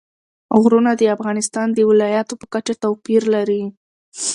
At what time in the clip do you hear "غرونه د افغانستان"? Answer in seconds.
0.61-1.67